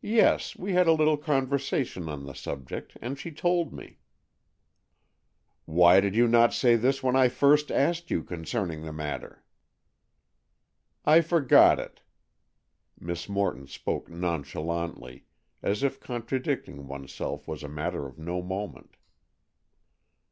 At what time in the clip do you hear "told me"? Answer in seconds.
3.30-4.00